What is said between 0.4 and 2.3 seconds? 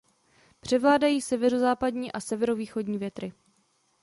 Převládají severozápadní a